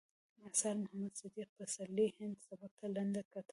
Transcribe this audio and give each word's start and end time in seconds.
اثار، 0.47 0.75
د 0.79 0.81
محمد 0.83 1.13
صديق 1.21 1.49
پسرلي 1.57 2.07
هندي 2.17 2.41
سبک 2.49 2.71
ته 2.79 2.87
لنډه 2.95 3.21
کتنه 3.31 3.49